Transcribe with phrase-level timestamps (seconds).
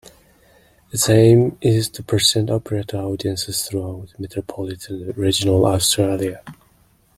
[0.89, 6.41] Its aim is to present opera to audiences throughout metropolitan and regional Australia.